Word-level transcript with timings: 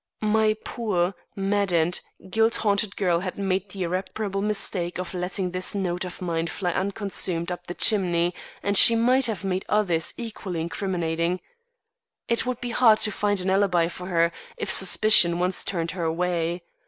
My 0.23 0.55
poor, 0.65 1.13
maddened, 1.35 2.01
guilt 2.27 2.55
haunted 2.55 2.95
girl 2.95 3.19
had 3.19 3.37
made 3.37 3.69
the 3.69 3.83
irreparable 3.83 4.41
mistake 4.41 4.97
of 4.97 5.13
letting 5.13 5.51
this 5.51 5.75
note 5.75 6.03
of 6.05 6.23
mine 6.23 6.47
fly 6.47 6.71
unconsumed 6.73 7.51
up 7.51 7.67
the 7.67 7.75
chimney, 7.75 8.33
and 8.63 8.75
she 8.75 8.95
might 8.95 9.27
have 9.27 9.43
made 9.43 9.63
others 9.69 10.15
equally 10.17 10.59
incriminating. 10.59 11.39
It 12.27 12.47
would 12.47 12.59
be 12.59 12.71
hard 12.71 12.97
to 13.01 13.11
find 13.11 13.41
an 13.41 13.51
alibi 13.51 13.89
for 13.89 14.07
her 14.07 14.31
if 14.57 14.71
suspicion 14.71 15.37
once 15.37 15.63
turned 15.63 15.91
her 15.91 16.11
way. 16.11 16.63